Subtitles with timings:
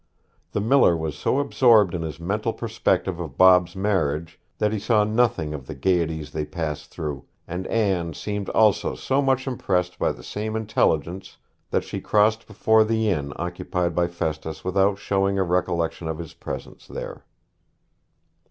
[0.53, 5.03] The miller was so absorbed in his mental perspective of Bob's marriage, that he saw
[5.03, 10.11] nothing of the gaieties they passed through; and Anne seemed also so much impressed by
[10.11, 11.37] the same intelligence,
[11.69, 16.33] that she crossed before the inn occupied by Festus without showing a recollection of his
[16.33, 17.23] presence there.